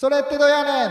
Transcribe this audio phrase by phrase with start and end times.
[0.00, 0.90] それってどやねん.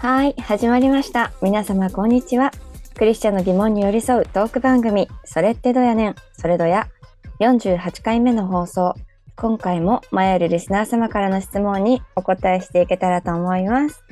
[0.00, 1.32] はい、始まりました。
[1.40, 2.50] 皆様こんにちは。
[2.98, 6.88] クリスチャンの疑問に寄り添うトーク番組、それってどやねん、それどや、
[7.40, 8.94] 48回目の放送。
[9.34, 14.04] 今回も前よりリスナー様からの質問にお答えしていけたらと思います。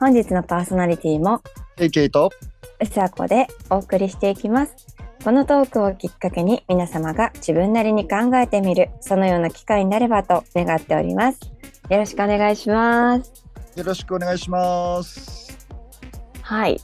[0.00, 1.42] 本日のパーソナリティも、
[1.76, 2.30] ケイケイと
[2.80, 4.74] うさこでお送りしていきます。
[5.22, 11.40] このトークをきっかけに皆様が自分なりに考えてみる、そのような機会になればと願っております。
[11.90, 13.44] よろしくお願いします。
[13.76, 15.58] よろしくお願いします。
[16.40, 16.80] はい。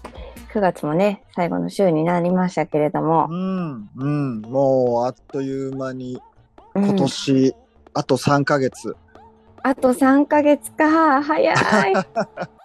[0.52, 6.20] 9月もね、最後の週になりましたけれどもう、ん、うん、もうあっという間に
[6.74, 7.54] うん今年、
[7.94, 8.94] あと3ヶ月。
[9.62, 11.56] あと3ヶ月か、早い。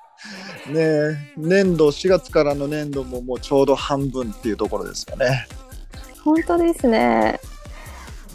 [0.67, 5.47] ねえ、年度4月からの年度ももうちょうど半分っていうところですよね。
[6.23, 7.39] 本当ですね。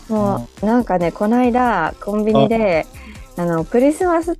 [0.08, 2.86] もう、なんかね、この間、コンビニで、
[3.36, 4.38] あの、クリスマス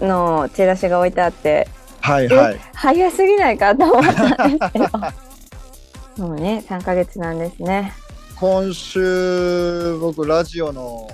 [0.00, 1.68] のチラシが置いてあって、
[2.00, 2.60] はいはい。
[2.74, 6.26] 早すぎないかと思ったんですけど。
[6.26, 7.92] もうね、3ヶ月なんですね。
[8.36, 11.08] 今週僕ラジオの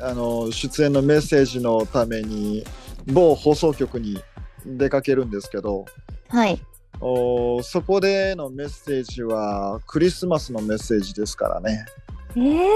[0.00, 2.64] あの出演のメッセージのために
[3.06, 4.18] 某放送局に
[4.66, 5.86] 出かけるんですけど
[6.28, 6.60] はい。
[7.00, 11.86] おそこでのメッセージはクリスマスのメッセージですからね
[12.34, 12.66] えー、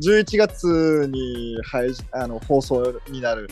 [0.00, 3.48] 11月に配あの放送になる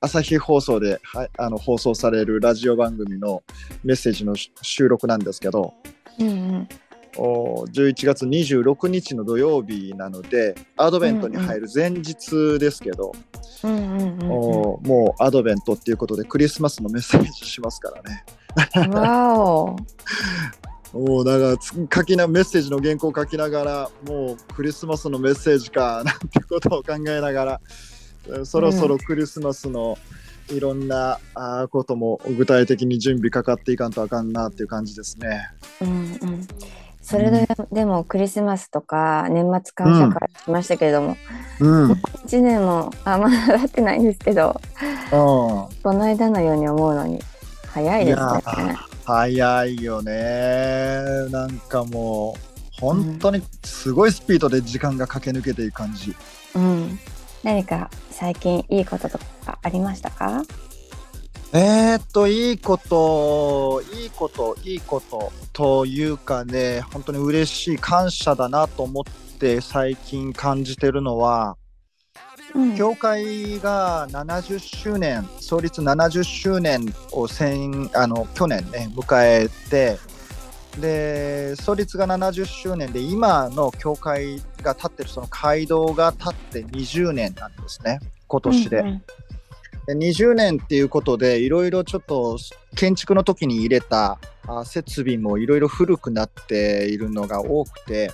[0.00, 3.42] 朝日放送ではいあの放送されるラジオ番組の
[3.84, 5.74] メッセージのし収録なんですけど
[6.18, 6.68] うんうん。
[7.16, 13.12] お11月26日の土曜日なのでアドベントに入る前日ですけど、
[13.62, 14.18] うんうん
[14.86, 18.24] もうアドベントっていうことでクリスマスのメッセージしますからね。
[18.88, 19.76] わお。
[20.98, 27.60] もうだからつ書きなメッセージの原稿を書きながらもうクリスマスのメッセージか なんてことを考えながら
[28.28, 29.98] えそろそろクリスマスの
[30.50, 31.20] いろんな
[31.70, 35.48] ことも具体的に準備かかっていかんとあかんなっていう感じですね。
[35.80, 36.48] うんうん。
[37.10, 41.16] それで、でもクリスマスとか年末感謝会しましたけれども、
[41.58, 41.92] うん。
[41.92, 44.60] 1年もあまだ経ってないんですけど
[45.10, 47.20] この間のように思うのに
[47.66, 48.76] 早いですね。
[49.04, 51.02] 早いよね。
[51.30, 56.14] なんかもう本当にすごいスピードで時間が駆け抜けていく感じ。
[56.54, 56.98] うん。
[57.42, 60.44] 何か最近いいこととかありましたか？
[61.52, 69.04] えー、っといいこといいこといいことというかね本当に嬉しい感謝だなと思っ
[69.38, 71.56] て最近感じてるのは
[72.54, 79.98] うん教会が70周年創立70周年を先あの去年ね迎えて
[80.80, 88.78] で創立が70周年で今の教会が立ってるその街道が立って20年なんですね今年で。
[88.78, 89.29] うんで
[89.94, 92.38] 20年っていうことでいろいろちょっと
[92.76, 98.10] 建築の時に入れたあ設備もいろいろ古くなっているのが多くて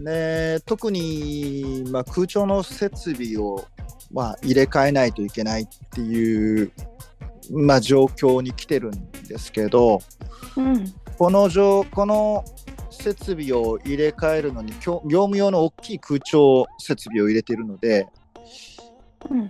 [0.00, 3.64] で特に、まあ、空調の設備を、
[4.12, 6.72] まあ、入れ替えないといけないっていう、
[7.52, 10.00] まあ、状況に来てるんですけど
[10.56, 10.94] うん。
[11.16, 12.44] この状この
[12.90, 18.23] 設備を入れ替えるのに業務用の大きい空調設備を入れているのでうん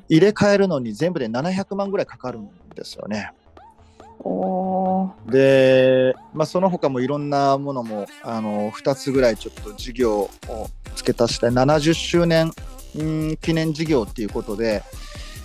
[0.09, 3.33] 入れ替えるのに全部で700万ぐらいかかるんですよね。
[5.27, 10.31] で、まあ、その他もいろんなものもあの2つぐらいちょっと事業を
[10.95, 12.53] 付け足して70周年
[12.97, 14.83] うん記念事業っていうことで、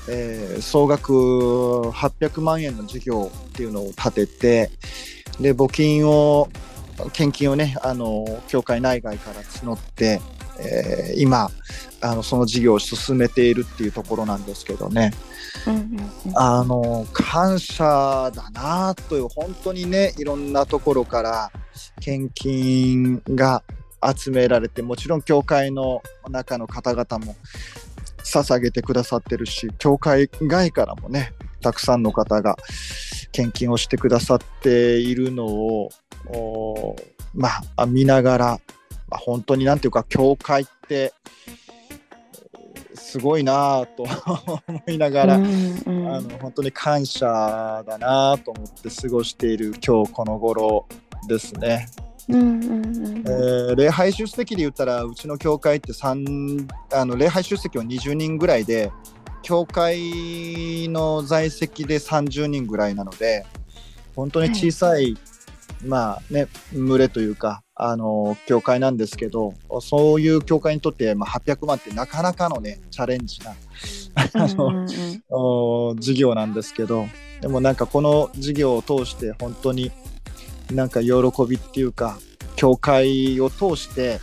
[0.08, 4.72] えー総額800万円の事業っていうのを立てて
[5.40, 6.50] で募金を
[7.14, 10.22] 献金をねあの教会内外から募って、
[10.60, 11.50] えー今
[12.02, 15.12] あのその事業を進めているっていうところなんですけどね。
[15.68, 21.52] うんうんうんあの感謝だなという本当にねいろんなところから
[22.00, 23.64] 献金が
[24.16, 27.36] 集められてもちろん教会の中の方々も
[28.24, 32.56] 捧げてくださってるし教会外からもねたくさんの方が
[33.32, 35.90] 献金をしてくださっているのを
[36.28, 36.96] お
[37.34, 38.60] まあ見ながら、
[39.10, 41.14] まあ、本当になんていうか教会って
[43.10, 44.04] すごいなぁと
[44.68, 46.08] 思いながら、うんうん。
[46.14, 50.86] あの本当に感謝だなと思って過ごしている今日この頃
[51.28, 51.88] ですね。
[52.28, 53.24] うんうんうん。
[53.26, 58.92] えー礼拝出席で言ったらうちの教会って三あの礼拝出席は20人ぐらいで
[59.42, 63.46] 教会の在籍で30人ぐらいなので
[64.16, 65.16] 本当に小さい、
[65.86, 73.56] まあね群れというかあの教会なんですけどそういう教会にとって、まあ、800万ってなかなかのねチャレンジな
[74.36, 74.82] あの、うんうん。
[74.82, 74.90] うん
[75.30, 77.06] お事業なんですけど
[77.40, 79.92] でもなんかこの事業を通して本当に
[80.72, 81.12] なんか喜
[81.48, 82.18] びっていうか
[82.58, 84.20] 教会を通して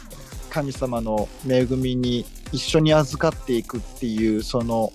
[0.50, 4.92] 神様の恵みに一緒に預かっていくっていうその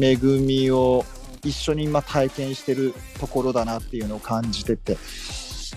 [0.00, 1.04] 恵みを
[1.44, 4.96] 一緒に今体験してるところだなっていうのを感じてて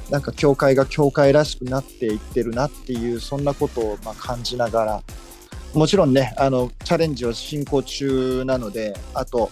[0.10, 5.04] なんか教会が教会らしくなっていってるなっていうそんなことをま感じながら
[5.74, 9.52] もちろんねあのチャレンジは進行中なのであと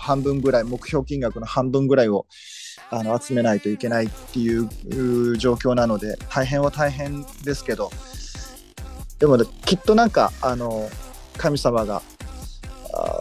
[0.00, 2.26] 半分ぐらい目標金額の半分ぐらいを
[2.90, 7.90] あの集めないといけないっていう状況なので大変は大変ですけど
[9.18, 10.88] でもねきっとなんかあの
[11.36, 12.02] 神様が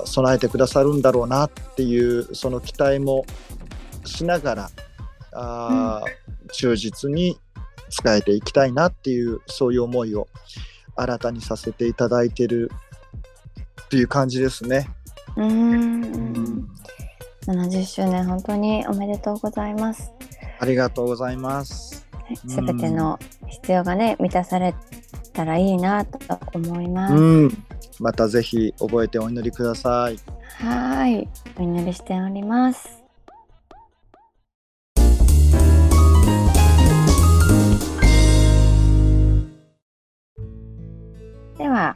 [0.06, 3.26] 備えてくださるんだろうなっていうその期待も
[4.06, 4.70] しながら
[5.36, 7.40] あー、忠実に
[7.90, 10.28] 使えていきたいなっていうそういう思いを
[10.96, 12.72] 新たにさせていただいてる
[13.86, 14.90] っていう感じですね。
[15.36, 16.68] うーん
[17.48, 20.12] 70周年本当におめでとうございます。
[20.60, 22.08] ありがとうございます。
[22.48, 24.74] すべての必要がね満たされ
[25.34, 26.20] たらいいなと
[26.54, 27.14] 思います。
[27.16, 27.66] うん、
[28.00, 30.18] またぜひ覚えてお祈りください。
[30.60, 31.28] はーい、
[31.58, 33.03] お祈りしております。
[41.58, 41.96] では、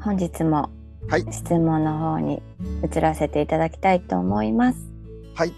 [0.00, 0.70] 本日も
[1.08, 2.42] はい質問の方に
[2.82, 4.78] 移らせていただきたいと思います。
[5.34, 5.52] はい。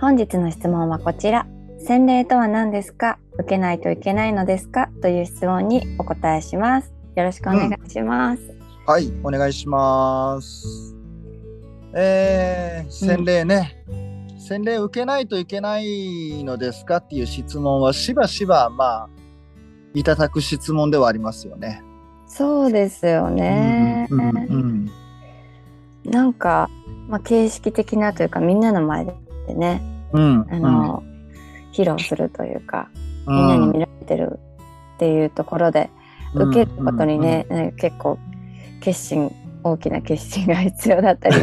[0.00, 1.46] 本日の質問はこちら。
[1.86, 3.18] 洗礼とは何ですか？
[3.34, 4.88] 受けないといけないのですか？
[5.02, 6.92] という質問にお答えします。
[7.14, 8.54] よろしくお願いします。
[8.86, 10.94] はい、お願いします。
[11.94, 13.84] えー、洗礼ね、
[14.38, 16.96] 洗礼受けないといけないのですか？
[16.96, 19.08] っていう質問はしばしばまあ
[19.94, 21.82] いただく質問ではありますよね。
[22.36, 24.08] そうですよね。
[24.10, 24.90] うんうんうん
[26.04, 26.68] なんか、
[27.08, 29.80] まあ、形式的なというかみんなの前でね、
[30.12, 31.02] うんあの
[31.72, 32.90] 披露するというか、
[33.26, 34.38] うんみんなに見られてる
[34.96, 35.88] っていうところで、
[36.34, 38.18] 受けることにね、なんか結構
[38.80, 41.40] 決心大きな決心が必要だったりす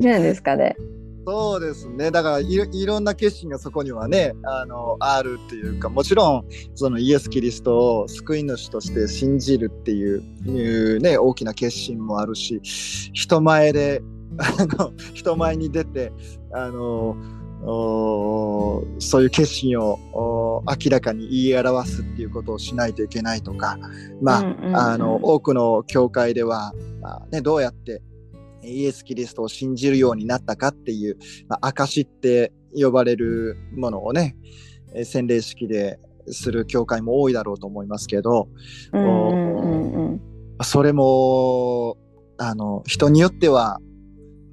[0.00, 0.76] るんですかね。
[1.26, 2.10] そうですね。
[2.10, 6.44] だからいろいろんな決心がそこにはねあのあるっていうかもちろん
[6.74, 14.02] そのイエス・キリストを救い主として信じるっていうね、大きな決心もあるし人前で
[14.38, 16.12] あの人前に出て
[16.52, 17.16] あの
[18.98, 23.78] そういう決心を明らかに言い表すっていうことをしないといけないとか
[24.20, 24.76] まあ、うんうんうん。
[24.76, 28.02] あの多くの教会では、まあね、どうやって
[28.66, 31.16] イエス・キリストを信じるようになったかっていう、
[31.48, 34.36] まあ、証って呼ばれるものをね
[34.94, 38.48] えー洗礼式でする教会も多いだろうと思いますけど
[38.92, 40.20] うんうんうんうん。
[40.62, 41.96] それも
[42.38, 43.80] あの人によっては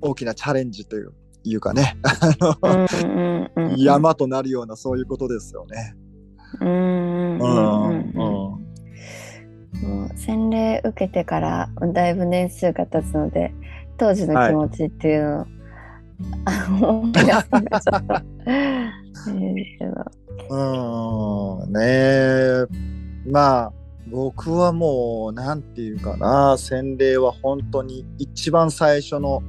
[0.01, 1.13] 大きなチャレンジという
[1.43, 3.79] いうかねあの、うんうんうんうん。
[3.79, 5.95] 山となるようなそういうことですよね。
[6.59, 7.89] うんうんうん。
[7.89, 8.61] うんうん。
[9.81, 13.53] もう洗礼受けてからだいぶ年数が経つので
[14.01, 15.45] 当時の気持ちっていうのを、
[16.45, 17.45] あの思いちょっ
[18.07, 18.15] と
[20.49, 22.65] うんねえ
[23.29, 23.73] まあ
[24.07, 29.43] 僕はもうなんていうかな洗礼は本当に一番最初の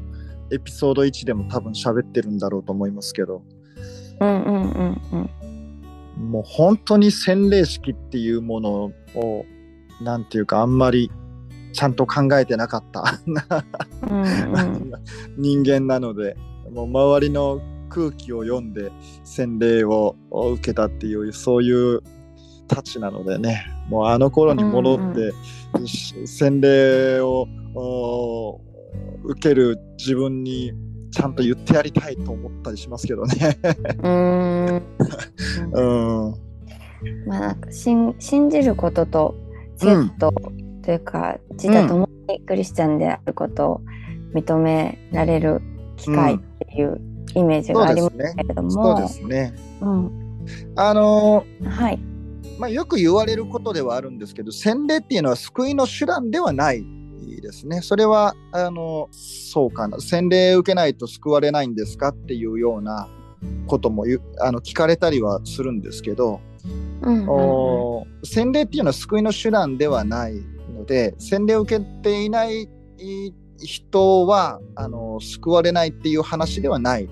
[0.53, 3.43] エピソード1でも多分喋ってるんだろうと思いますけど。
[4.21, 5.31] うんうんうん
[6.19, 6.31] うん。
[6.31, 9.47] もう本当に洗礼式っていうものを
[10.03, 11.11] なんていうかあんまり
[11.73, 13.21] ちゃんと考えてなかった。
[14.09, 14.93] うんうん。
[15.37, 16.37] 人間なので
[16.71, 18.91] もう周りの空気を読んで
[19.25, 22.03] 洗礼を受けたっていうそういう
[22.67, 23.67] たちなのでね。
[23.89, 25.33] もうあの頃に戻って、
[25.87, 28.61] し洗礼をお
[29.25, 30.73] 受ける自分に
[31.11, 33.59] ちゃんと言ってやりたいと思ったりしますけどね。
[34.03, 34.09] う
[35.79, 36.35] うん。
[37.27, 39.35] まあなんか信信じることと
[39.77, 40.33] セット
[40.83, 43.81] というか、自他ともにクリスチャンであることを
[44.35, 45.61] 認められる
[45.97, 47.01] 機会っていう
[47.35, 49.55] イメージがありますけれども、そうですね。
[49.81, 50.47] うん。
[50.77, 51.99] あのはい。
[52.59, 56.85] まあ、よく言われることではあるんですけど洗礼っていうのは救いの手段ではない
[57.41, 57.81] ですね。
[57.81, 59.99] それはあのそうかな。
[60.01, 63.09] 洗礼受けないと救われないんですかっていうような
[63.67, 66.41] こともゆあの聞かれたりはするんですけど、
[67.03, 67.29] うんうんうん。
[67.29, 70.35] お洗礼っていうのは救いの手段ではない
[70.83, 72.69] ので洗礼を受けていない
[73.59, 77.09] 人はあの救われないっていう話ではない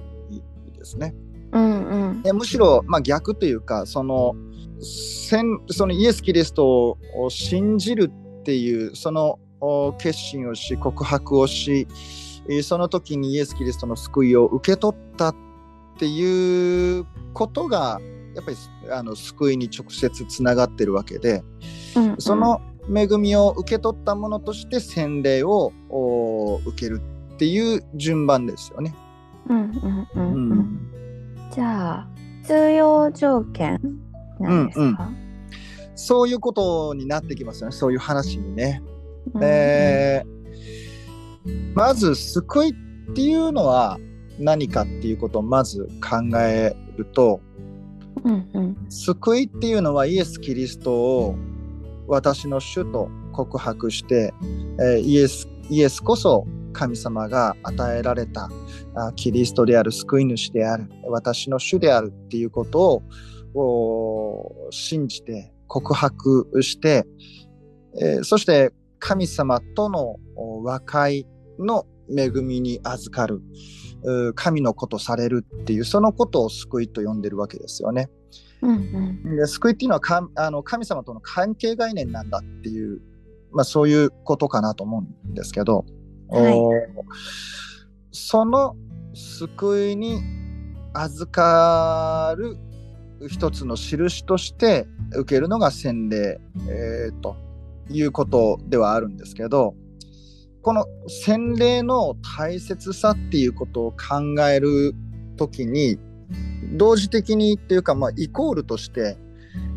[0.77, 1.15] ですね。
[1.53, 4.35] うんうんでむしろ、まあ、逆というかその
[4.81, 8.11] 先そのイエス・キリストを信じる
[8.41, 11.87] っていうそのお決心をし告白をし
[12.49, 15.37] えーその時にイエス・キリストの救いを受け取ったっ
[15.99, 18.01] ていうことが
[18.35, 18.57] やっぱり
[18.93, 21.43] あの救いに直接つながってるわけで
[21.97, 27.01] うんその恵みを受け取ったものとして洗礼をお受ける
[27.35, 28.95] っていう順番ですよね。
[29.49, 29.73] うんうんう
[30.15, 30.33] うん。
[30.33, 30.59] うん。
[30.59, 30.91] ん
[31.51, 32.09] じゃあ
[32.45, 33.81] 通用条件
[34.39, 35.11] なんですか、
[35.95, 37.77] そういうことになってきますよね。
[37.77, 38.83] そういう話にね。
[39.35, 39.41] うん。
[39.41, 40.25] で
[41.75, 43.99] まず救いっていうのは
[44.39, 47.41] 何かっていうことをまず考えると
[48.25, 48.77] うんうん。
[48.91, 51.37] 救いっていうのはイエス・キリストを
[52.11, 54.35] 私の主と告白して、
[54.81, 58.51] えイエスイエスこそ神様が与えられた
[58.97, 63.03] あキリストである救い主である私の主であるっていうこと
[63.55, 67.07] を信じて告白して、
[68.01, 70.17] えそして神様との
[70.65, 71.27] 和解
[71.61, 73.41] の恵みに預かる
[74.35, 78.11] 神の子とされるっていうそのことを救いと呼んでるわけですよね。
[78.63, 79.37] うんうん。
[79.37, 83.01] で救いっていうのはかあの神様との関係概念なんだっていう、
[83.53, 85.85] まあ、そういうことかなと思うんですけど、
[86.29, 86.53] はい。
[86.53, 86.73] お
[88.13, 88.77] その
[89.15, 90.21] 救いに
[90.95, 92.57] 預かる
[93.29, 97.37] 一つの印として受けるのが洗礼、えーと
[97.91, 99.75] いうことではあるんですけど
[100.63, 104.95] この洗礼の大切さっていうことを考える
[105.37, 105.99] ときに
[106.77, 109.17] 同時的にっていうか、まあ、イコールとして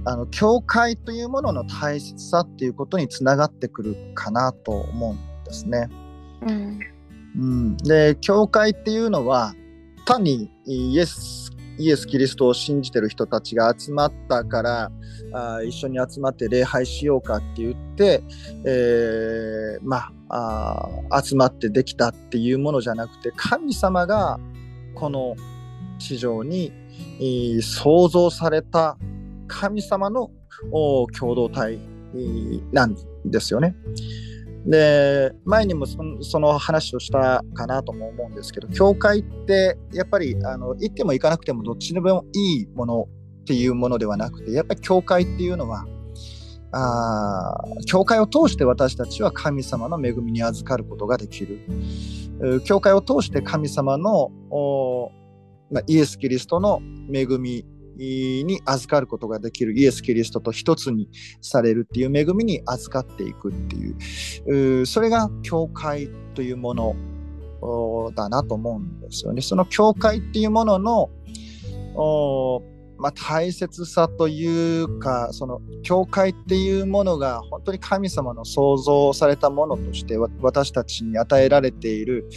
[0.05, 5.89] あの教会というものの大切さっていうことにつながってくるかなと思うんですね。
[6.41, 6.79] うん
[7.35, 9.55] うん、で教会っていうのは
[10.05, 14.91] 単にイエスイエス・キリストを信じてる人たちが集まったから
[15.33, 18.23] あ一緒に集まって礼拝しようかって言って、
[18.65, 24.39] えーまああ集まってできたっていうものじゃなくて神様が
[24.95, 25.35] この
[25.99, 26.71] 地上に、
[27.19, 28.97] え創造された
[29.47, 30.31] 神様の
[30.71, 31.79] 共同体
[32.71, 32.95] なん
[33.25, 33.75] ですよね。
[34.65, 43.09] で前にもその話をしたかなとも思うんですけど教会ってやっぱりあの行っても行かなくてもどっちでもいいもの
[43.41, 45.85] っていうものではなくてやっぱり教会っていうのは
[46.71, 51.59] あ教会を通して私たちは神様の恵みに預かることができる。
[52.65, 55.11] 教会を通して神様の、お
[55.73, 57.65] まあ、イエス・キリストの恵み
[57.97, 61.09] に預かることができるイエス・キリストと一つに
[61.41, 63.91] されるっていう恵みに預かっていくってい
[64.47, 66.95] ううそれが教会というもの
[68.15, 69.41] だなと思うんですよね。
[69.41, 71.09] その教会っていうものの
[72.97, 82.29] まあ、大切さというかその教会っていうものが本当に神様の創造されたものとして私たちに与えられている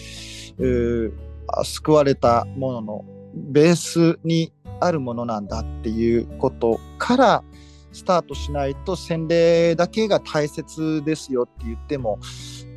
[0.59, 1.13] うー
[1.49, 3.05] あ救われたものの
[3.37, 7.45] ベースにあるものなんだっていうことから
[7.93, 12.19] スタートしないと洗礼だけが大切ですよって言っても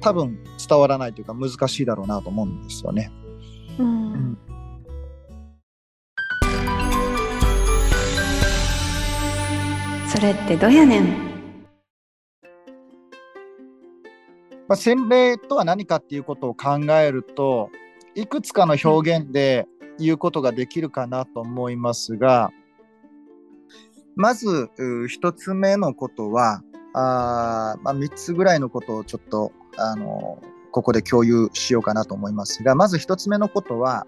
[0.02, 0.38] 多分
[0.68, 3.12] 伝わらないというか難しいだろうなと思うんですよね。
[3.78, 4.38] うん
[10.08, 11.30] それってどやねん？
[14.68, 17.70] まあ、洗礼とは何かっていうことを考えると
[18.16, 19.68] いくつかの表現で
[20.00, 22.52] 言うことができるかなと思いますが
[24.16, 26.62] まずう一つ目のことは
[26.94, 30.42] あー、まあ、3つぐらいのことをちょっとあの
[30.72, 34.06] ここで共有しようかなと思いますがまず1つ目のことは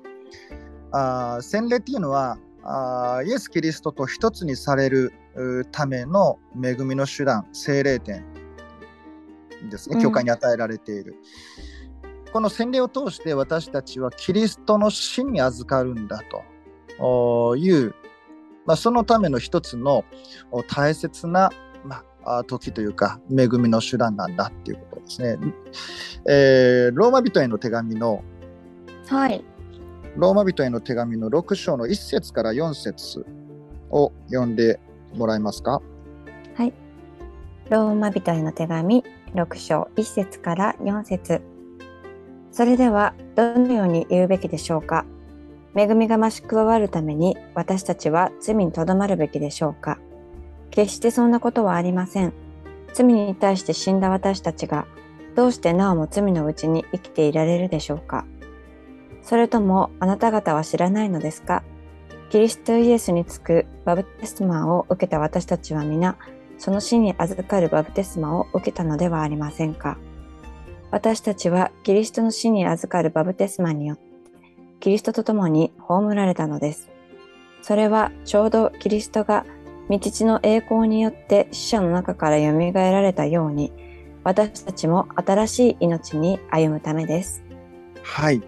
[0.92, 8.26] あー洗礼っていうのはあーイエス・キリストと一つにされるうための恵みの手段聖霊典
[9.70, 11.16] ですね、うん教会に与えられている。
[12.32, 16.44] この洗礼を通して私たちはキリストの死に預かるんだと。
[17.04, 17.96] おいう、
[18.66, 20.06] まあ、そのための一つの
[20.52, 21.50] お大切な、
[21.84, 25.38] まあ、あ時というか恵みの手段なんだっていうことですね。
[26.30, 28.24] えーローマ人への手紙の
[29.08, 29.44] はい。
[30.16, 33.26] ローマ人への手紙の6章の1節から4節
[33.90, 34.80] を読んで
[35.16, 35.82] もらえますか？
[36.56, 36.74] はい。
[37.70, 41.42] ローマ人への手紙6章1節から4節
[42.52, 45.06] それではどのように言うべきでしょうか？
[45.76, 50.00] 恵みが増し加わるために私たちは罪にとどまるべきでしょうか？
[50.70, 52.34] 決してそんなことはありません。
[52.94, 54.86] 罪に対して死んだ私たちが
[55.34, 58.26] どうしてなおも罪のうちに生きていられるでしょうか？
[59.24, 61.64] それともあなた方は知らないのですか？
[62.32, 66.18] キリストイエスにつくバプテスマを受けた私たちは皆、
[66.58, 69.98] その死に預かるバプテスマを受けたのではありませんか？
[70.92, 74.04] 私たちはキリストの死に預かるバプテスマによって、
[74.82, 76.90] キリストと共に葬られたのです。
[77.62, 79.46] それはちょうどキリストが
[79.90, 83.72] 御父の栄光によって死者の中から蘇られたように、
[84.24, 87.42] 私たちも新しい命に歩むためです。
[88.04, 88.42] はい。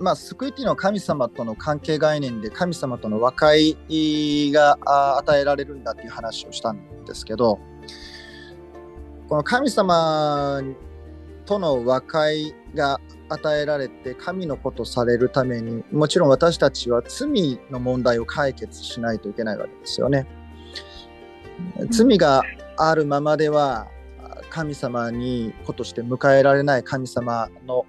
[0.00, 3.76] まあ、救いっていうのは神様との関係概念で神様との和解
[4.52, 4.76] が
[5.18, 7.60] 与えられるんだっていう話をしたんですけど
[9.28, 10.60] この神様
[11.46, 20.26] との和解が与えられて神のことされるためにもちろん私たちは罪の問題を解決しないといけないわけですよね。
[21.90, 22.42] 罪が
[22.76, 23.88] あるままでは
[24.50, 27.86] 神様にことして迎えられない神様の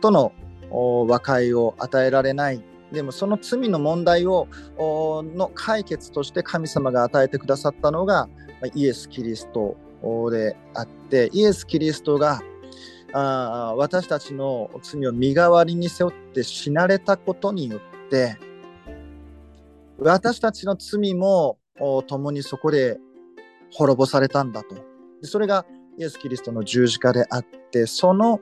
[0.00, 0.32] との
[0.70, 4.48] 和解を与えられないでもその罪の問題を
[4.78, 8.28] の解決として神様が与えてくださったのが
[8.60, 9.76] まイエス・キリスト
[10.30, 12.40] であってイエス・キリストが
[13.12, 18.36] あ私たちの罪を身代わりに背負って死なれたことによって
[19.98, 21.58] 私たちの罪も
[22.06, 22.98] 共にそこで
[23.72, 24.74] 滅ぼされたんだと。
[24.74, 24.82] で
[25.22, 25.64] それが
[25.98, 28.40] イエス・キリストの十字架であってその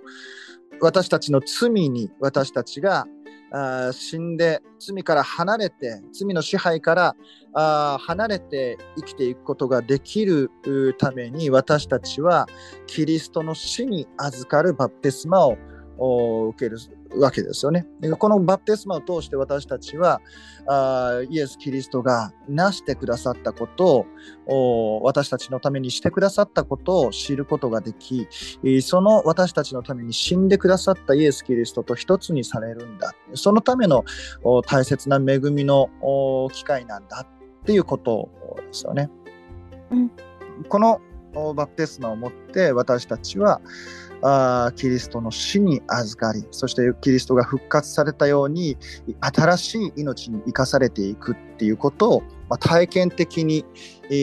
[0.80, 3.06] 私たちの罪に私たちが
[3.52, 7.16] あ死んで罪から離れて罪の支配から
[7.52, 10.50] あ離れて生きていくことができる
[10.98, 12.46] ために私たちは
[12.86, 15.56] キリストの死に預かるバプテスマを
[15.98, 16.78] お受ける
[17.20, 17.86] わけですよね。
[18.00, 20.20] でこのバプテスマを通して私たちは
[20.66, 24.06] あーイエス・キリストがなしてくださったこと
[24.46, 28.26] をお私たちのためにしてくださったことを知ることができ
[28.64, 34.04] えーその私たちのために死んでくださったイエス・キリストと一つにされるんだそのための
[34.42, 39.10] お大切な恵みのお機会なんだっていうことですよね。
[39.90, 40.10] うん
[40.68, 41.00] この
[41.34, 43.61] おバプテスマをもって私たちは
[44.26, 48.78] あーキリストの死に預かりそしてキリストが復活されたように
[49.20, 53.66] 新しい命に生かされていくっていうことを、まあ、体験的に、
[54.04, 54.14] え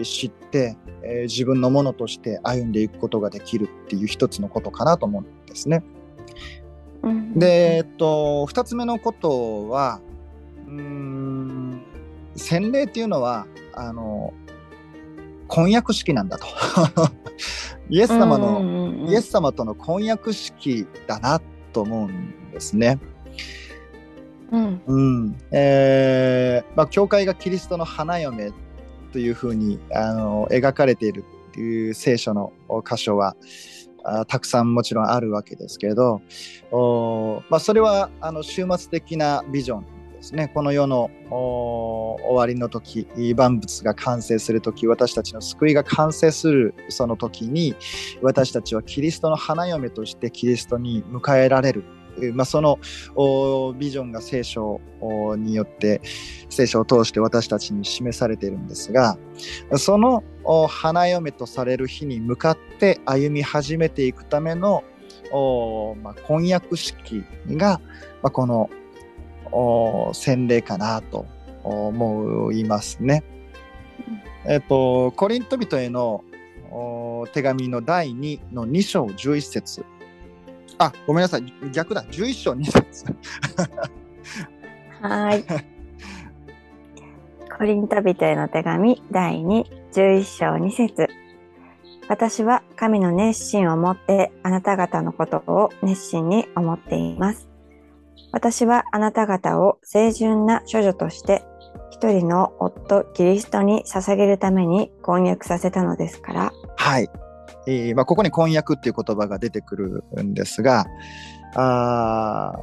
[0.00, 5.82] ー知って、えー自分のものとして歩んでいくことができるっていう一つのことかなと思うんですね。
[7.02, 10.00] うんで、えっと、2つ目のことは
[10.66, 11.82] うーん
[12.36, 14.34] 洗礼っていうのはあの
[15.50, 16.46] 婚約式なんだと。
[17.90, 21.40] イエス様の、うんうんうんイエス様との婚約式だな
[21.72, 23.00] と思うんですね。
[24.52, 24.82] うん。
[24.86, 25.36] うん。
[25.50, 28.52] えーまあ、教会がキリストの花嫁
[29.12, 32.52] というふうにあの描かれているっていう聖書の
[32.88, 33.34] 箇所は
[34.04, 36.20] あたくさんもちろんあるわけですけれど、
[36.70, 40.48] おまあ、それはあの終末的なビジョンですね。
[40.52, 47.74] この世の終わりの時、万物が完成する時、私たちの救いが完成するその時に、
[48.20, 51.84] 私たちはキリストの花嫁としてキリストに迎えられる。
[52.34, 52.78] まあ、その
[53.78, 54.80] ビジョンが聖書
[55.38, 56.02] によって
[56.50, 59.16] 聖書を通して私たちに示されているんですが
[59.78, 60.22] その
[60.68, 64.84] 花嫁とされる日に向かって歩み始めていくための、
[66.02, 67.80] まあ、婚約式が、
[68.22, 68.68] まあ、この
[70.12, 71.26] 洗礼かなと
[71.64, 73.24] 思いますね。
[74.46, 76.24] えっとコリント人への
[77.32, 79.84] 手紙の第2の2章11節
[80.78, 81.44] あ、ごめんなさい。
[81.72, 82.02] 逆だ。
[82.04, 83.04] 11章2節
[85.02, 85.44] はい。
[87.58, 91.08] コリント人への手紙第2、11章2節
[92.08, 97.49] 私は神の熱心をもってあなた方のことを熱心に思っています。
[98.32, 101.42] 私はあなた方を清純な処女として
[101.90, 107.08] 一人の夫キリストに捧げるために婚約させたのですから、はい。
[107.66, 110.86] えーまあ、ここに婚約っていう言葉が出てくるんですが、
[111.54, 112.58] あー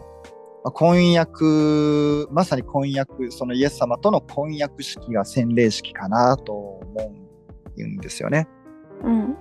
[0.64, 7.14] まあ婚約、まさに婚約、そのイエス様との婚約式が洗礼式かなと思
[7.78, 8.48] うんですよね。
[9.04, 9.38] うん、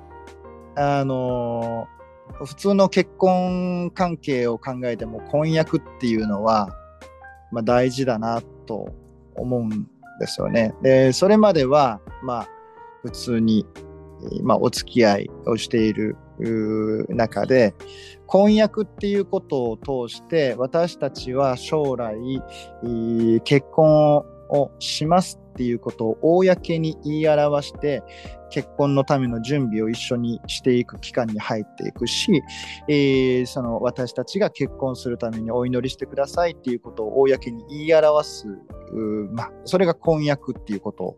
[0.77, 1.97] あのー
[2.45, 6.69] 普通の結婚関係を考えても婚約っていうのは、
[7.51, 8.95] まあ、大事だなと
[9.35, 9.89] 思うん
[10.21, 10.75] ですよね。
[10.83, 12.49] でそれまではまあ
[13.03, 13.67] 普通に、
[14.43, 16.17] まあ、お付き合いをしている
[17.09, 17.75] 中で
[18.27, 19.77] 婚約っていうことを
[20.09, 22.17] 通して私たちは将来
[23.45, 28.03] 結婚をしますっていうことを公に言い表して
[28.51, 32.43] 結婚のための準備を一緒にしていく期間に入っていくし、
[32.89, 38.47] えーその私たちが結婚するためにお祈りしてくださいっていうことを公に言い表す、
[39.33, 41.17] まあ、それが婚約っていうこと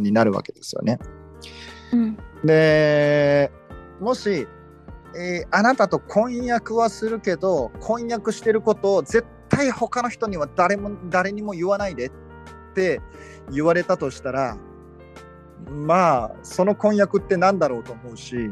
[0.00, 0.98] になるわけですよね。
[1.92, 3.50] うんで
[4.00, 4.46] もし、
[5.16, 12.10] えーあなたと婚約はするけど婚約してることを絶対他の人には誰も誰にも言わないでっ
[12.74, 13.00] て
[13.50, 14.56] 言われたとしたら
[15.70, 18.50] まあその婚約って何だろうと思うし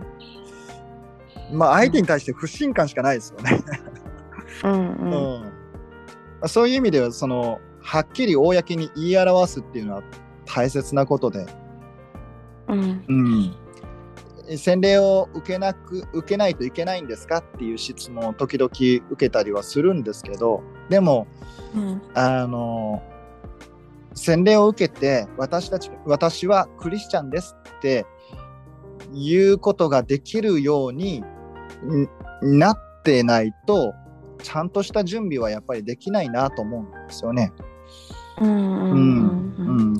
[1.52, 3.60] まあ相手に対して不信感しかないですよね。
[4.64, 6.48] うんううんん。
[6.48, 10.02] そういう意味ではそのはっきり公に言い表すっていうのは
[10.44, 11.46] 大切なことで。
[12.68, 13.04] うん。
[13.08, 21.26] うん、洗礼を受けなく受けないといけないんですかっていう質問を時々受けたりはするんですけどでも
[21.74, 22.02] うん。
[22.14, 23.02] あの
[24.14, 28.06] 洗礼を受けて私たち私はクリスチャンですって
[29.12, 31.20] いうことができるように
[32.42, 33.94] んなってないと
[34.42, 37.52] ちゃんとした準備はやっぱりできないなと思うんですよね。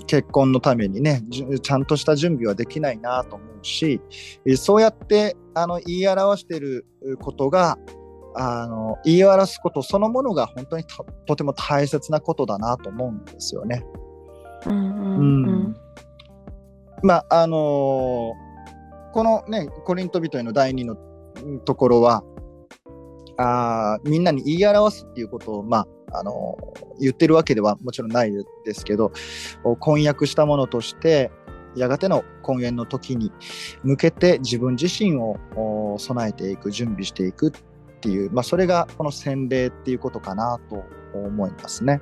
[0.07, 1.23] 結婚のためにね
[1.62, 4.01] ちゃんとした準備はできないなと思うし
[4.46, 6.87] えそうやってあの言い表している
[7.20, 7.77] ことが
[8.35, 13.85] あの言い表すことそのものが本当にととても大切なことだなと思うんですよね。
[17.03, 18.51] まああのー
[19.12, 20.96] このねコリント人への第2の
[21.44, 22.23] うんところは
[23.38, 25.79] あーみんなに言い表すっていうことを、ま
[26.12, 28.33] ああのー言ってるわけではもちろんない
[28.64, 29.11] ですけど
[29.64, 31.31] お婚約したものとして
[31.75, 33.33] やがての婚宴の時に
[33.83, 35.38] 向けて自分自身を
[35.94, 37.53] お備えていく準備していくっ
[38.01, 42.01] ていう、まあ、それがこの洗礼っていうことかなと思いますね。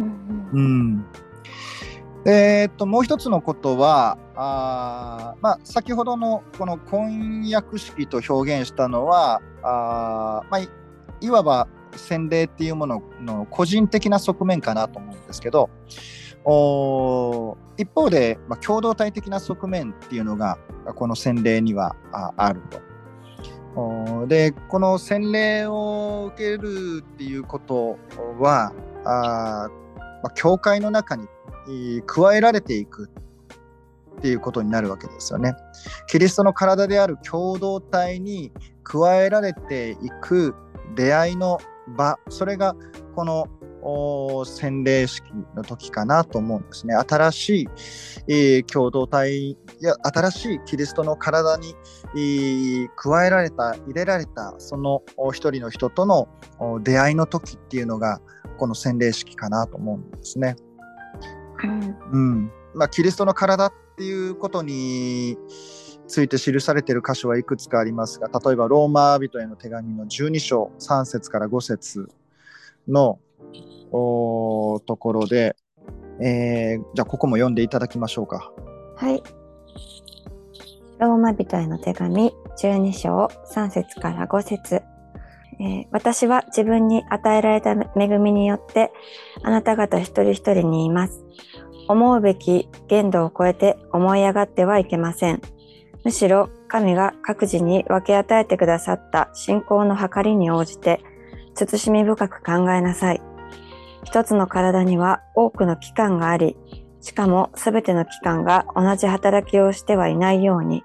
[0.00, 0.50] うん。
[0.52, 1.06] うん
[2.28, 10.60] えーっともう一つのことはあ、まあ、先ほどのこの婚約式と表現したのはあ、まあ、
[11.20, 15.70] いわば洗礼っていうものの個人的な側面かなと思うんですけど
[16.44, 20.58] お一方で、まあ、共同体的な側面っていうのが
[20.96, 24.26] この洗礼にはああると。
[24.26, 27.98] でこの洗礼を受けるっていうこと
[28.40, 28.72] は
[29.04, 29.68] あ
[30.22, 31.28] まあ、教会の中に
[32.06, 33.10] 加えられていく
[34.18, 35.54] っていうことになるわけですよね。
[36.08, 38.52] キリストの体である共同体に
[38.82, 40.54] 加えられていく
[40.94, 41.58] 出会いの
[41.96, 42.74] 場、それが
[43.14, 43.46] この
[44.44, 45.24] 洗礼式
[45.54, 46.94] の時かなと思うんですね。
[46.94, 47.68] 新しい、
[48.28, 51.74] えー共同体や新しいキリストの体に、
[52.14, 55.02] えー加えられた、入れられた、その
[55.32, 56.28] 一人の人との
[56.82, 58.20] 出会いの時っていうのが、
[58.58, 60.56] この洗礼式かなと思うんですね。
[61.64, 65.38] うんうんまあ、キリストの体っていうことに
[66.06, 72.08] ついて記されている箇所はいくつかありますが例えばローマ人への手紙の12章3節から5節
[72.86, 73.18] の
[73.92, 75.56] おところで、
[76.20, 78.52] えーじゃあここも読んでいただきましょうか。
[78.96, 79.22] はい。
[80.98, 84.82] ローマ人への手紙12章3節から5節
[85.60, 88.92] えー私は自分に与えられた恵みによって
[89.42, 91.24] あなた方一人一人にいます。
[91.88, 95.40] 思うべき限度を超えて思い上がってはいけません。
[96.04, 101.00] むしろ神が各自に分け与えてくださった信仰の計りに応じて
[101.54, 103.22] 慎み深く考えなさい。
[104.04, 106.56] 一つの体には多くの器官があり、
[107.00, 110.84] しかもすべての器官が同じ働きをしてはいないように、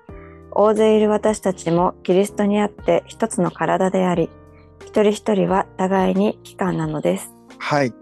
[0.52, 4.30] 大勢いる私たちもキリストにあって一つの体であり、
[4.86, 7.34] 一人一人は互いに器官なのです。
[7.60, 7.94] はい。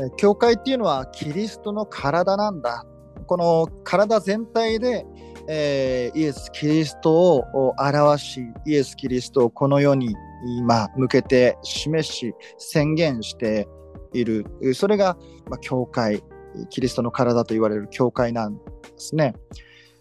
[0.00, 2.84] え教会っていうのはキリストの体なんだ。
[3.26, 5.06] この体全体で、
[5.48, 10.14] えーイエス・キリストを表し、イエス・キリストをこの世に
[10.58, 13.68] 今向けて示し、宣言して
[14.12, 14.46] いる。
[14.74, 15.16] それが、
[15.48, 16.22] まあ、教会、
[16.70, 18.60] キリストの体と言われる教会なんで
[18.96, 19.34] すね。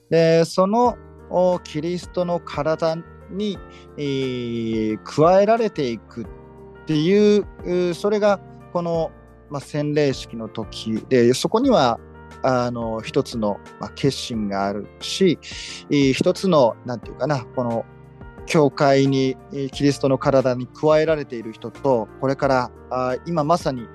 [0.09, 0.97] で、その
[1.63, 2.97] キリストの体
[3.31, 3.57] に、
[3.97, 6.27] えー加えられていくっ
[6.85, 8.39] ていう、それが
[8.73, 9.11] この、
[9.49, 11.99] まあ、洗礼式の時でそこには
[12.43, 15.37] あの一つの、まあ、決心があるし
[15.89, 17.85] えー一つのなんていうかなこの
[18.45, 19.37] 教会に
[19.71, 23.87] キリストの体に加えられている人とこれから今まさに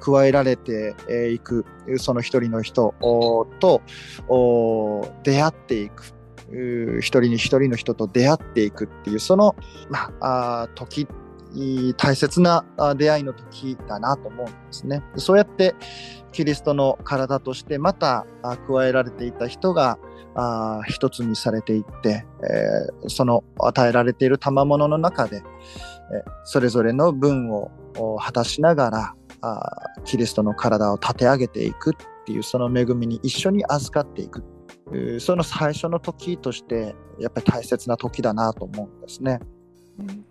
[0.00, 0.94] 加えられて
[1.32, 1.64] いく
[1.98, 2.94] その一人の人
[3.60, 3.82] と
[5.22, 6.19] 出会っていく。
[6.52, 9.54] 一人に一人の人と出会っていくっていうその、
[9.88, 11.06] まあ、時
[11.96, 12.64] 大切な
[12.96, 15.02] 出会いの時だなと思うんですね。
[15.16, 15.74] そうやって
[16.32, 18.26] キリストの体としてまた
[18.68, 19.98] 加えられていた人が
[20.86, 25.42] 一つにされていって、えーその与えられている賜物の中で、えー
[26.44, 27.70] それぞれの分を
[28.20, 34.44] 果たしながらあキリストの体を立て上げていくっていうその恵みに一緒に預かっていく
[34.92, 39.40] えーその最初の時としてやっぱり大切な時だなと思うんですね。
[39.98, 40.24] うん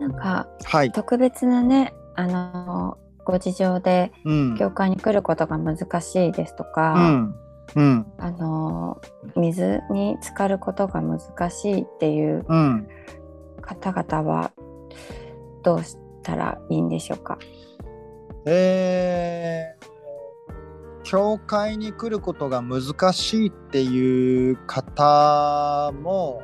[0.00, 0.92] なんかはい。
[0.92, 4.56] 特別なねあのご事情でうん。
[4.58, 7.34] 教会に来ることが難しいですとうか、ん。
[7.74, 8.06] うん。
[8.18, 9.00] あの
[9.36, 12.88] 水に浸かることが難しいっていううん。
[13.62, 14.52] 方々は
[15.62, 17.38] どうしたらいいんでしょうか？
[18.46, 19.86] えー
[21.08, 26.42] 教会に来ることが難しいっていう方も、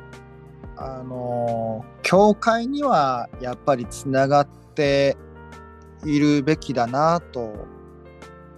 [0.77, 5.17] あの、教会にはやっぱりつながって
[6.05, 7.67] いるべきだなと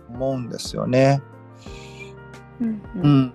[0.07, 1.23] 思うんですよね。
[2.61, 3.33] うんううんん、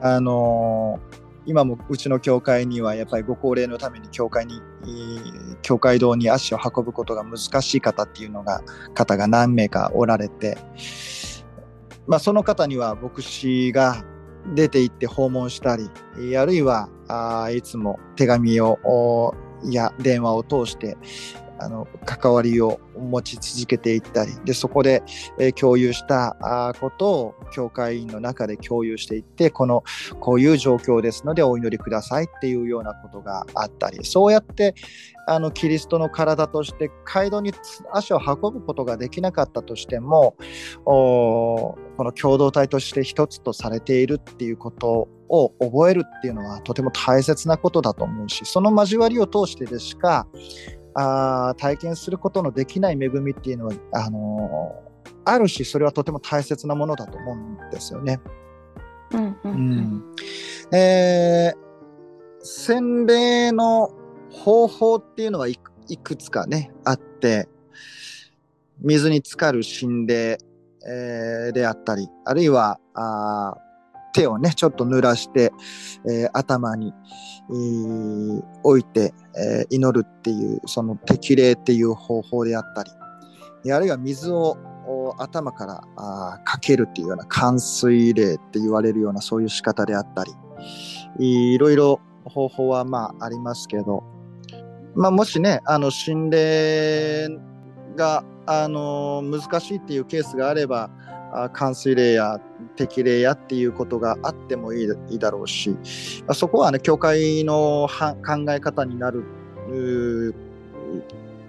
[0.00, 1.14] あのー
[1.46, 4.73] 今もうちの教会にはやっぱりご高齢のために教会にえー
[5.62, 8.62] 教会堂に足を運ぶことが難しい方っていうのが
[8.94, 10.58] 方が何名かおられて、
[12.06, 14.04] まあ、その方には牧師が
[14.54, 20.96] 出て行って訪問したりあるいはあいつも手紙をや電話を通して
[21.58, 25.02] あの関わりを持ち続けていったりでそこで、
[25.38, 26.36] えー共有した
[26.80, 29.84] ことを教会員の中で共有していってこの
[30.20, 34.74] こういう状況ですのでお祈りくださいっていうようなことがあったりそうやって
[35.26, 37.52] あのキリストの体として街道に
[37.92, 40.36] 足を運ぶことができなかったとしても
[40.84, 50.26] この共同体として一つとされているっていうことを覚えるっていうのはとても大切なことだと思うしその交わりを通してでしか
[50.94, 54.94] あー体験することのできない恵みっていうのはあのー
[55.26, 58.20] あるしそれはとても大切なものだと思うんですよね。
[59.12, 60.02] うんううんん
[60.72, 61.64] えー
[62.46, 63.90] 洗礼の
[64.30, 67.48] 方法っていうのはいくいくつかねあって
[68.80, 70.38] 水に浸かる心霊、
[70.86, 73.63] えーであったりあるいはあー
[74.14, 75.52] 手をねちょっと濡らして、
[76.08, 76.94] えー頭に、
[77.50, 82.90] えー置いて、えー祈るっていうその適齢っていう方法であったり
[83.72, 84.56] あるいは水を
[85.18, 90.32] 頭からあかけるっていうような冠水霊って言われるようなそういう仕方であったり
[91.18, 94.02] いろいろ方法はまあありますけど、
[94.94, 97.28] まあ、もしねあの心霊
[97.96, 100.90] が、あの難しいっていうケースがあれば
[101.52, 102.40] 冠水霊や
[102.76, 105.70] 適齢やっていうことがあってもいいいいだろうし、
[106.20, 109.24] まあそこはね教会のは考え方になる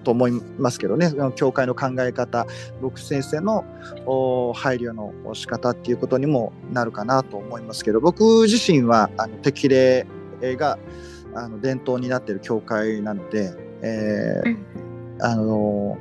[0.03, 2.45] と思いますけどね、教会の考え方、
[2.81, 3.65] 僕先生の
[4.05, 10.05] お配慮の仕方っていうことにもなるかなと思いますけど、僕自身はあの適齢
[10.57, 10.77] が
[11.33, 14.75] あの伝統になっている教会なので、えー
[15.21, 15.97] あの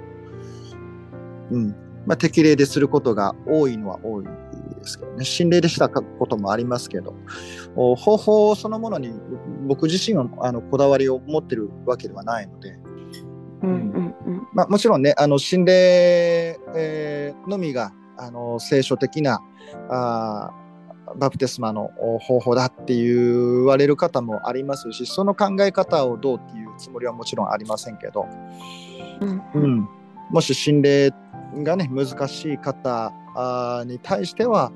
[1.51, 4.31] うんまあ、適齢ですることが多いのは多いで
[4.85, 7.15] すけどね、心霊でしたこともありますけど、
[7.77, 9.13] お方法そのものに
[9.67, 12.79] 僕自身はあのこだわりを持ってるわけではないので、
[13.63, 14.49] うんうんうん。
[14.53, 19.41] まあ、もちろんね、あの心霊、えーのみがあの聖書的な
[19.91, 20.65] あー
[21.19, 28.27] バプテスマのお方法だって言われる方もありますし、その考え方をどうっていうつもりはもちろんありませんけど、
[29.21, 29.43] うん。
[29.55, 29.89] うん、
[30.31, 31.11] もし心霊
[31.63, 33.13] がね、難しい方
[33.87, 34.73] に対しては、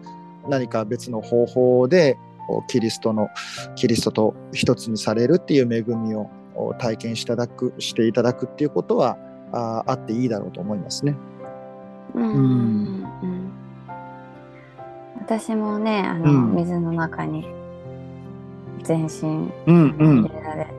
[0.49, 2.17] 何か別の方法で
[2.49, 3.29] おキリストの
[3.75, 9.17] キリストと一つにされるっていう恵みをお体験していただくしていただくっていうことは
[9.53, 11.15] あーあっていいだろうと思いますね。
[12.15, 12.23] うん。
[12.23, 12.33] うん。
[12.33, 13.53] うん
[15.21, 16.55] 私もねあの、うん。
[16.57, 17.47] 水の中に
[18.83, 20.78] 全身うん入れられうん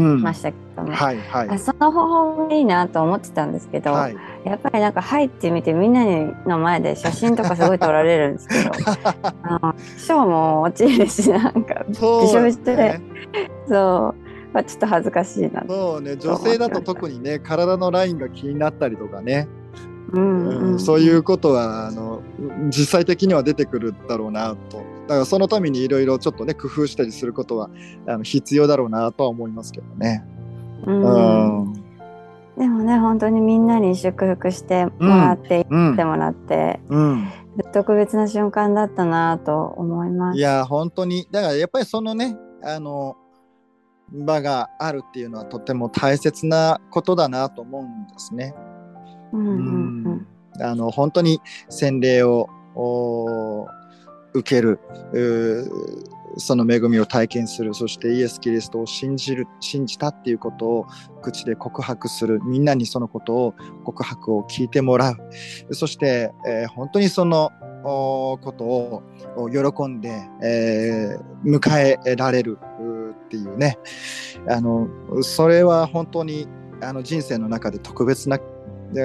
[0.00, 4.16] ましたけども、はいはいあその方法がいいなと思ってたんですけど、はい。
[4.44, 6.04] やっぱりなんか入ってみてみんな
[6.46, 8.70] の前で写真とかすごい撮られるんですけど
[9.42, 13.00] あの賞も落ちるしなんかびしょびしょでね。
[13.66, 16.16] そう、まあ、ちょっと恥ずかしいなそうね。
[16.16, 19.48] 女性だと特にね、体のラインが気になったりとかね。
[20.14, 22.22] うんうんそういうことはあの
[22.68, 27.70] 実際的には出てくるだろうなとだからそのためにいろいろちょっとね工夫したりすることは
[28.06, 30.24] あの必要だろうなとは思いますけどね。
[30.86, 31.84] うんうん
[32.56, 37.28] でもね本当にみんなに祝福してもらって、うんってもらってうん、
[37.72, 40.38] 特別な瞬間だったなと思います。
[40.38, 43.16] いや本当にだからやっぱりそのねあの
[44.12, 48.54] 場があるっていうのはとても大切なことだなと思うんですね。
[50.60, 52.48] あの本当に洗礼を
[54.34, 54.78] 受ける
[56.36, 60.86] その恵みを体験するそしてイエス・キリストを信じる信じたっていうことを
[61.22, 65.74] 口で告白するみんなにそのことを告白を聞いてもらう。
[65.74, 67.50] そして、えー本当にその
[67.84, 69.02] ことを
[69.50, 70.10] 喜んで、
[70.42, 72.58] えー迎えられる
[73.26, 73.78] っていうね。
[74.48, 74.88] あの
[75.22, 76.48] それは本当に
[76.80, 78.38] あの人生の中で特別な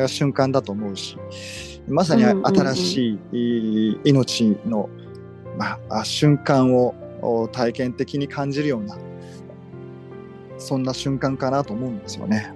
[0.08, 1.18] 瞬間だと思うし
[1.88, 3.38] まさに新しい
[3.94, 4.90] い命の、
[5.58, 8.98] まあ、あ瞬間をお体験的に感じるような
[10.58, 12.54] そんな瞬間かなと思うんですよね。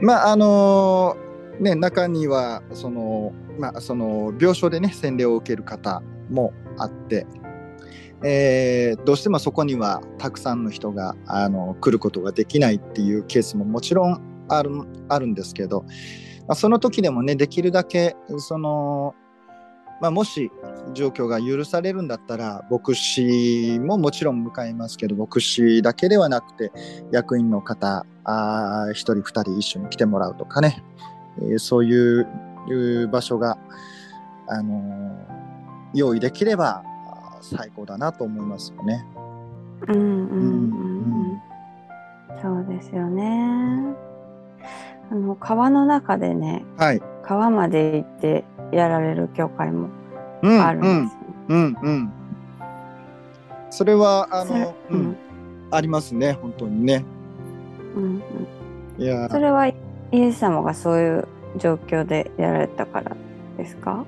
[0.00, 1.16] まああの
[1.60, 7.26] ね中にはそのまあその病床でね洗礼を受ける方もあって、
[8.24, 14.70] えーどうしてもそこにはたくさんの人があの来ることができないっていうケースももちろんある
[15.08, 15.88] あるんですけど、ま
[16.50, 19.14] あ、その時でもねできるだけその
[20.00, 20.50] まあ、もし
[20.92, 26.72] 状況が許されるんだったら牧師ももちろん迎えますけど牧師だけではなくて
[27.12, 30.82] 役員の方あ1人2人一緒に来てもらうとかね、
[31.38, 33.56] えーそういう場所が、
[34.48, 35.34] あのー
[35.94, 36.82] 用意できれば
[37.40, 39.06] 最高だなと思いますよね。
[39.88, 41.40] うんうんうんうん
[42.42, 43.94] そうですよね。
[45.14, 47.00] あの川の中でねはい。
[47.22, 49.88] 川まで行ってやられる教会も
[50.42, 51.08] うんあるんですよね。
[51.48, 52.12] うんうん。
[53.70, 55.16] それはあの、ううんん
[55.70, 57.04] ありますね本当にね。
[57.96, 58.22] うんうん
[58.98, 59.74] いやそれはイ
[60.12, 63.16] エス様がそういう状況でやられたから
[63.56, 64.04] ですか？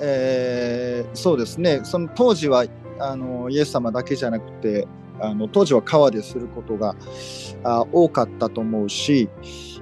[0.00, 2.64] えーそうですねその当時は
[3.00, 4.86] あのイエス様だけじゃなくて
[5.20, 6.94] あの当時は川ですることが
[7.64, 9.28] あ多かったと思うし、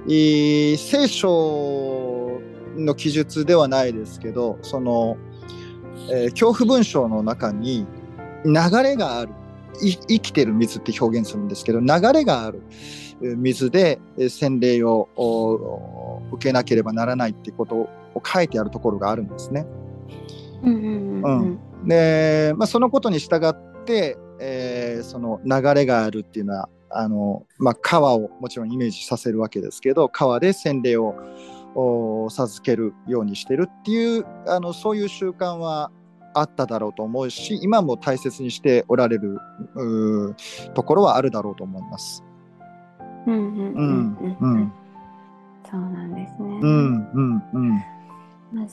[0.07, 2.39] いい聖書
[2.75, 5.17] の記述ではないですけどその、
[6.11, 7.85] えー恐怖文章の中に
[8.45, 9.31] 流れがある。
[9.79, 12.63] い生きてる水って表現するんですけど流れがある
[13.21, 17.89] えー水でえー洗礼をお受けなければならないってことを
[18.25, 19.67] 書いてあるところがあるんですね。
[20.63, 21.59] うんうん。
[21.83, 21.87] うん。
[21.87, 31.15] で、まあ、そのことに従って、えーその流れがあるっていうのはあの、まあ、川をもちろんイメージさせるわけですけど川で洗礼を
[31.75, 35.91] お授けるようにしてるっていうあのそういう習慣は
[36.33, 39.39] あっただろうと思うし今も大切にしておられる
[40.73, 42.23] ところはあるだろうと思います。
[43.25, 44.73] うんうんうんううんん
[45.69, 46.47] そうなんですね。
[46.61, 47.69] うんうんうん
[48.53, 48.67] まあ、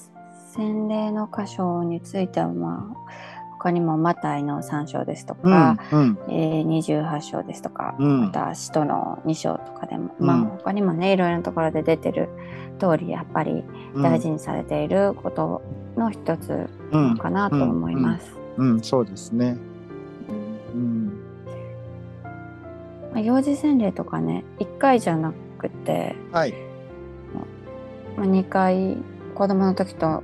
[0.52, 3.33] 洗礼の箇所については、まあ、
[3.64, 6.18] 他にもマタイの3章ですとうんか、うん。
[6.28, 8.20] えー28章ですとか、うん。
[8.26, 10.26] また使徒の2章とかでも、うん。
[10.26, 12.28] まあ他にもねいろいろなところで出てる
[12.78, 13.64] 通りやっぱり
[13.96, 15.62] 大事にされていること
[15.96, 18.36] の一つうんかなと思います。
[18.58, 19.56] うんそうですね。
[20.28, 20.36] うん。
[20.74, 21.06] うん
[23.14, 26.52] まあ、幼児洗礼とかね1回じゃなくて、はい。
[28.18, 28.98] まあ、2回
[29.34, 30.22] 子供の時と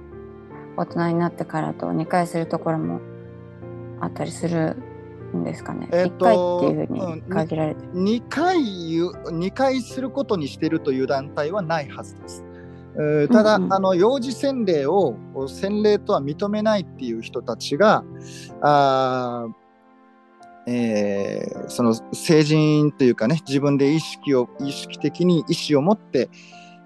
[0.77, 3.01] 大人になってからと2回するところも
[4.01, 4.77] あったりする
[5.37, 5.89] んですかね。
[5.93, 7.93] えっ1回とっていうふううんに限られてる。
[7.93, 12.45] 2回言う2回することにしてるという団体はないはずです。
[12.97, 18.05] えーただ、うんうんあの幼児洗礼を洗礼とは認めないっていう人たちが
[18.61, 19.53] あー
[20.67, 26.29] えーその成人というかね自分で意識を意識的に意思を持って、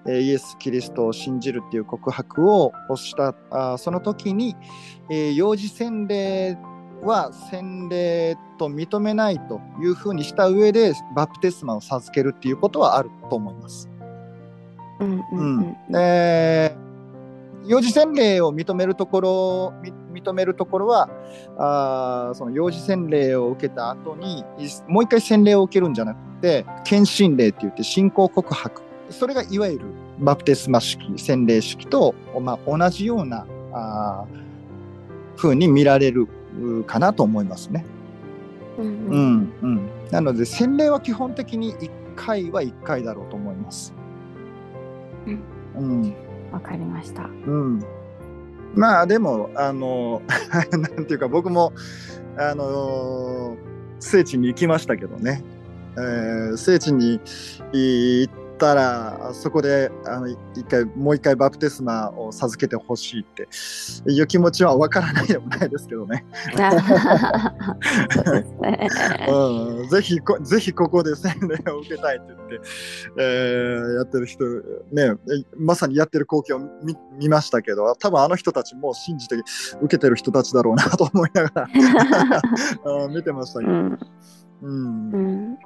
[0.07, 4.55] えーイエス・キリストを信じるっていう告白をしたあーその時に、
[5.09, 6.55] えー幼児洗礼
[7.05, 13.89] は洗礼と認めないというふうにした上でバプテスマを授けるっていうことはあると思います。
[14.99, 16.85] うんうんううん。
[17.67, 21.09] 幼児洗礼を認めるところみ認めるところは
[21.57, 28.81] あーその幼児洗礼を受けた後にいもう一回洗礼を受けるんじゃなくて献身礼って言って信仰告白。
[29.09, 29.85] それがいわゆる
[30.19, 34.45] バプテスマ式洗礼式と、まあ、同じようなあー
[35.37, 36.27] 風に見られるう
[36.85, 37.85] かなと思いますね。
[38.77, 43.93] うんううんんうん、なので洗礼は基本的に1回は1回だろうと思います。
[45.25, 45.43] うん
[45.77, 46.13] うん
[46.51, 47.23] わかりました。
[47.23, 47.83] うん、
[48.75, 50.21] まあでもあの
[50.71, 51.73] なんていうか僕も
[52.37, 53.57] あの
[53.99, 55.43] 聖地に行きましたけどね、
[55.97, 57.19] えー聖地に
[57.73, 60.37] 行っったらそこであの一
[60.69, 63.47] 回もう一回バプテスマを授けてほしいって
[64.09, 66.25] いう気持ちはわからないでもないですけどね。
[69.89, 72.59] ぜひこぜひここで洗礼を受けたいって言って、
[73.19, 74.43] えーやってる人
[74.91, 75.13] ね
[75.57, 81.67] まさにやってる光景を見見ましたけど多分あの人たちも信じて受けてる人たちだろうなと思いながら
[83.05, 83.99] うん見てましたけど、うん
[84.61, 85.57] うん。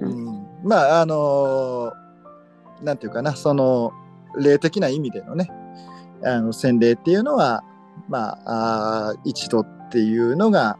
[0.00, 0.46] うん。
[0.64, 2.09] まああのー
[2.82, 3.92] なんていうかなその
[4.36, 5.50] 霊的な意味でのね
[6.24, 7.64] あの洗礼っていうのは
[8.08, 10.78] まああー一度っていうのが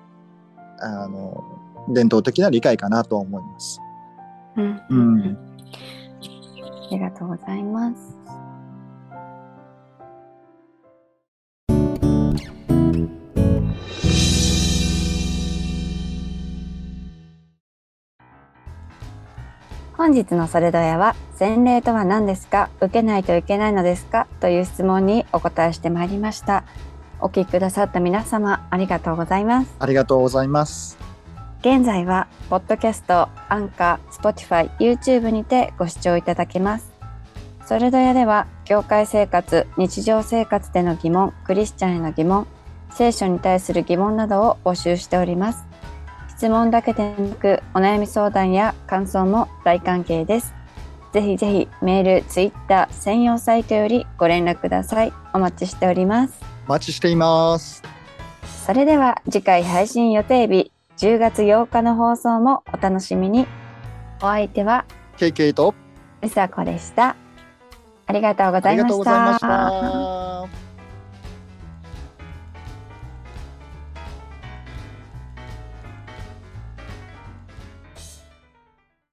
[0.81, 1.43] あの
[1.89, 3.81] 伝統的な理解かなと思います。
[4.57, 5.39] うんううんん
[6.91, 8.10] ありがとうございます。
[20.01, 22.71] 本日のそれどやは洗礼とは何ですか？
[22.81, 24.29] 受けないといけないのですか？
[24.41, 26.65] という質問にお答えしてまいりました。
[27.21, 29.77] お聞きくださった皆様ありがとうございます。
[29.79, 30.97] ありがとうございます。
[31.61, 36.91] 現在は、ポッドキャスト、 Anchor、Spotify、YouTube にてご視聴いただけます。
[37.67, 42.47] それどやでは、教会生活、日常生活での疑問、クリスチャンへの疑問、
[42.95, 45.67] 聖書に対する疑問などを募集しております。
[46.41, 50.55] 質問だけでなく、お悩み相談や感想も大歓迎です。
[51.13, 55.13] ぜひぜひメール、ツイッター、専用サイトよりご連絡ください。
[55.35, 56.41] お待ちしております。
[56.67, 57.83] お待ちしています。
[58.65, 63.47] それでは次回配信予定日10月8日の放送もお楽しみに。
[64.23, 64.87] お相手は
[65.19, 65.75] KK と
[66.23, 67.17] うさこでした。
[68.07, 69.41] ありがとうございまし。
[69.41, 70.70] た。